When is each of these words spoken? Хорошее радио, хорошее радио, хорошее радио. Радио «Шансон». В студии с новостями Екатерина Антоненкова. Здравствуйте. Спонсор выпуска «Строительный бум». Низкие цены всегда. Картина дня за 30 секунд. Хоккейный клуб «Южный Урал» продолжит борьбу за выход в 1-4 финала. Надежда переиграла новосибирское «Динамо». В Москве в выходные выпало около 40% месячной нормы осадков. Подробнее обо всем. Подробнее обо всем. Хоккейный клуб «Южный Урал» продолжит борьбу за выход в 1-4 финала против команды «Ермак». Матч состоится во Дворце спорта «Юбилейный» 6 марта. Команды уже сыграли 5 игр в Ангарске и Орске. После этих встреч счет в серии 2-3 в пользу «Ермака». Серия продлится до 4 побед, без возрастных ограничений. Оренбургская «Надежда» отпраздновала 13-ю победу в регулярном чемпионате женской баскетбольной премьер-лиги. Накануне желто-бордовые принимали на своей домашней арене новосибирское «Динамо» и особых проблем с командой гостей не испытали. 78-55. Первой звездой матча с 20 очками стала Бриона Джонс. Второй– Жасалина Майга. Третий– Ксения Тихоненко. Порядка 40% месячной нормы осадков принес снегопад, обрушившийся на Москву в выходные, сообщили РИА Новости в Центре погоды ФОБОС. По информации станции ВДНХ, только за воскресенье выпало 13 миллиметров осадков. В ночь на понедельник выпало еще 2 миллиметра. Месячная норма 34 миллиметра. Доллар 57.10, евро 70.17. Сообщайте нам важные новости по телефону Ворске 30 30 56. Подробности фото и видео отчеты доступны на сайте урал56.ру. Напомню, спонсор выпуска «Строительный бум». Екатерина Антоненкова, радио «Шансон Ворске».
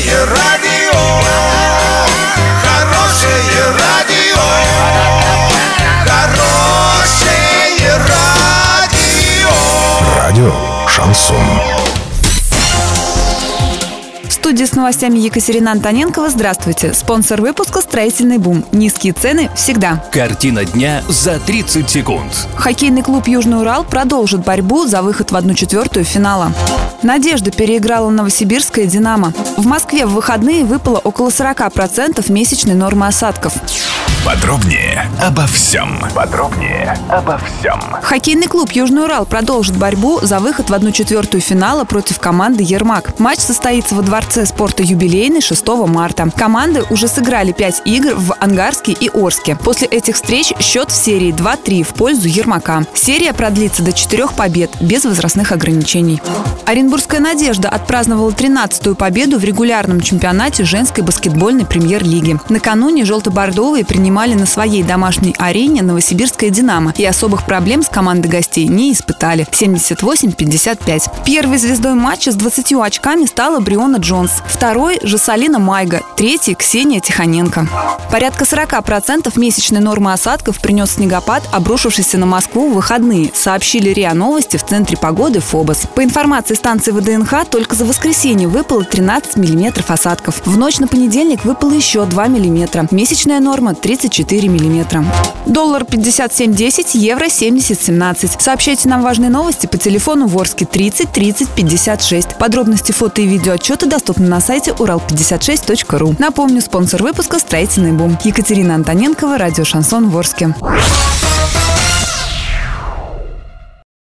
Хорошее 0.00 0.24
радио, 0.24 0.98
хорошее 2.62 3.64
радио, 3.78 4.40
хорошее 6.06 7.90
радио. 8.08 9.50
Радио 10.16 10.52
«Шансон». 10.88 11.36
В 14.26 14.32
студии 14.32 14.64
с 14.64 14.72
новостями 14.72 15.18
Екатерина 15.18 15.72
Антоненкова. 15.72 16.30
Здравствуйте. 16.30 16.94
Спонсор 16.94 17.42
выпуска 17.42 17.82
«Строительный 17.82 18.38
бум». 18.38 18.64
Низкие 18.72 19.12
цены 19.12 19.50
всегда. 19.54 20.02
Картина 20.12 20.64
дня 20.64 21.02
за 21.08 21.38
30 21.38 21.90
секунд. 21.90 22.48
Хоккейный 22.56 23.02
клуб 23.02 23.28
«Южный 23.28 23.60
Урал» 23.60 23.84
продолжит 23.84 24.44
борьбу 24.44 24.86
за 24.86 25.02
выход 25.02 25.30
в 25.30 25.36
1-4 25.36 26.02
финала. 26.04 26.52
Надежда 27.02 27.50
переиграла 27.50 28.10
новосибирское 28.10 28.86
«Динамо». 28.86 29.32
В 29.56 29.66
Москве 29.66 30.04
в 30.06 30.12
выходные 30.12 30.64
выпало 30.64 30.98
около 30.98 31.28
40% 31.28 32.30
месячной 32.30 32.74
нормы 32.74 33.06
осадков. 33.06 33.54
Подробнее 34.24 35.10
обо 35.22 35.46
всем. 35.46 35.98
Подробнее 36.14 36.94
обо 37.08 37.38
всем. 37.38 37.80
Хоккейный 38.02 38.48
клуб 38.48 38.70
«Южный 38.72 39.04
Урал» 39.04 39.24
продолжит 39.24 39.76
борьбу 39.78 40.20
за 40.20 40.40
выход 40.40 40.68
в 40.68 40.74
1-4 40.74 41.40
финала 41.40 41.84
против 41.84 42.20
команды 42.20 42.62
«Ермак». 42.62 43.18
Матч 43.18 43.38
состоится 43.38 43.94
во 43.94 44.02
Дворце 44.02 44.44
спорта 44.44 44.82
«Юбилейный» 44.82 45.40
6 45.40 45.66
марта. 45.86 46.28
Команды 46.36 46.84
уже 46.90 47.08
сыграли 47.08 47.52
5 47.52 47.82
игр 47.86 48.14
в 48.14 48.34
Ангарске 48.38 48.92
и 48.92 49.08
Орске. 49.08 49.56
После 49.56 49.88
этих 49.88 50.16
встреч 50.16 50.52
счет 50.60 50.90
в 50.90 50.94
серии 50.94 51.32
2-3 51.32 51.82
в 51.82 51.94
пользу 51.94 52.28
«Ермака». 52.28 52.84
Серия 52.94 53.32
продлится 53.32 53.82
до 53.82 53.92
4 53.92 54.28
побед, 54.36 54.70
без 54.82 55.06
возрастных 55.06 55.52
ограничений. 55.52 56.20
Оренбургская 56.66 57.20
«Надежда» 57.20 57.70
отпраздновала 57.70 58.30
13-ю 58.30 58.94
победу 58.94 59.38
в 59.38 59.44
регулярном 59.44 60.02
чемпионате 60.02 60.64
женской 60.64 61.02
баскетбольной 61.02 61.64
премьер-лиги. 61.64 62.38
Накануне 62.50 63.06
желто-бордовые 63.06 63.84
принимали 63.86 64.09
на 64.10 64.44
своей 64.44 64.82
домашней 64.82 65.34
арене 65.38 65.82
новосибирское 65.82 66.50
«Динамо» 66.50 66.92
и 66.96 67.04
особых 67.04 67.46
проблем 67.46 67.82
с 67.82 67.88
командой 67.88 68.26
гостей 68.26 68.66
не 68.66 68.92
испытали. 68.92 69.46
78-55. 69.50 71.24
Первой 71.24 71.58
звездой 71.58 71.94
матча 71.94 72.32
с 72.32 72.34
20 72.34 72.72
очками 72.74 73.24
стала 73.24 73.60
Бриона 73.60 73.96
Джонс. 73.96 74.42
Второй– 74.46 74.98
Жасалина 75.02 75.58
Майга. 75.60 76.02
Третий– 76.16 76.54
Ксения 76.56 77.00
Тихоненко. 77.00 77.68
Порядка 78.10 78.44
40% 78.44 79.32
месячной 79.38 79.80
нормы 79.80 80.12
осадков 80.12 80.60
принес 80.60 80.90
снегопад, 80.94 81.44
обрушившийся 81.52 82.18
на 82.18 82.26
Москву 82.26 82.70
в 82.70 82.74
выходные, 82.74 83.30
сообщили 83.32 83.90
РИА 83.90 84.14
Новости 84.14 84.56
в 84.56 84.66
Центре 84.66 84.96
погоды 84.96 85.38
ФОБОС. 85.40 85.86
По 85.94 86.02
информации 86.02 86.54
станции 86.54 86.90
ВДНХ, 86.90 87.46
только 87.48 87.76
за 87.76 87.84
воскресенье 87.84 88.48
выпало 88.48 88.84
13 88.84 89.36
миллиметров 89.36 89.90
осадков. 89.90 90.42
В 90.44 90.58
ночь 90.58 90.78
на 90.78 90.88
понедельник 90.88 91.44
выпало 91.44 91.72
еще 91.72 92.04
2 92.04 92.26
миллиметра. 92.26 92.88
Месячная 92.90 93.38
норма 93.38 93.74
34 94.00 94.48
миллиметра. 94.48 95.04
Доллар 95.46 95.82
57.10, 95.82 96.96
евро 96.96 97.26
70.17. 97.26 98.40
Сообщайте 98.40 98.88
нам 98.88 99.02
важные 99.02 99.30
новости 99.30 99.66
по 99.66 99.76
телефону 99.76 100.26
Ворске 100.26 100.64
30 100.64 101.12
30 101.12 101.50
56. 101.50 102.38
Подробности 102.38 102.92
фото 102.92 103.20
и 103.20 103.26
видео 103.26 103.52
отчеты 103.52 103.86
доступны 103.86 104.26
на 104.26 104.40
сайте 104.40 104.70
урал56.ру. 104.70 106.16
Напомню, 106.18 106.62
спонсор 106.62 107.02
выпуска 107.02 107.38
«Строительный 107.38 107.92
бум». 107.92 108.18
Екатерина 108.24 108.74
Антоненкова, 108.74 109.36
радио 109.36 109.64
«Шансон 109.64 110.08
Ворске». 110.08 110.54